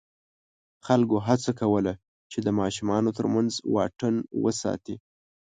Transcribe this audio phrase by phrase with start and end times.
[0.85, 1.93] خلکو هڅه کوله
[2.31, 4.95] چې د ماشومانو تر منځ واټن وساتي.